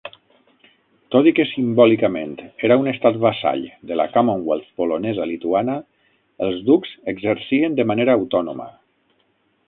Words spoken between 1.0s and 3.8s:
Tot i que simbòlicament era un estat vassall